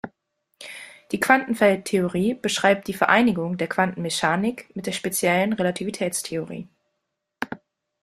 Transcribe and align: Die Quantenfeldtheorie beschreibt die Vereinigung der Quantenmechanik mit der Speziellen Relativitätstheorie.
Die 1.11 1.19
Quantenfeldtheorie 1.19 2.33
beschreibt 2.33 2.87
die 2.87 2.93
Vereinigung 2.95 3.57
der 3.59 3.67
Quantenmechanik 3.69 4.75
mit 4.75 4.87
der 4.87 4.93
Speziellen 4.93 5.53
Relativitätstheorie. 5.53 6.67